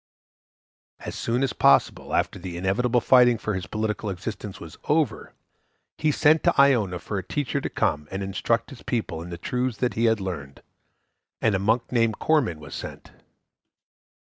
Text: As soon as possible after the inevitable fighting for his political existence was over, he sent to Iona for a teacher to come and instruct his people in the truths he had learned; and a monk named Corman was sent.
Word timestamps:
As 1.01 1.13
soon 1.13 1.43
as 1.43 1.53
possible 1.53 2.15
after 2.15 2.39
the 2.39 2.57
inevitable 2.57 3.01
fighting 3.01 3.37
for 3.37 3.53
his 3.53 3.67
political 3.67 4.09
existence 4.09 4.59
was 4.59 4.79
over, 4.85 5.35
he 5.95 6.11
sent 6.11 6.41
to 6.43 6.59
Iona 6.59 6.97
for 6.97 7.19
a 7.19 7.23
teacher 7.23 7.61
to 7.61 7.69
come 7.69 8.07
and 8.09 8.23
instruct 8.23 8.71
his 8.71 8.81
people 8.81 9.21
in 9.21 9.29
the 9.29 9.37
truths 9.37 9.79
he 9.93 10.05
had 10.05 10.19
learned; 10.19 10.63
and 11.39 11.53
a 11.53 11.59
monk 11.59 11.91
named 11.91 12.17
Corman 12.17 12.59
was 12.59 12.73
sent. 12.73 13.11